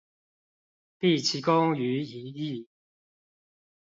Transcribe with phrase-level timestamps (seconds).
[0.99, 2.67] 畢其功於一役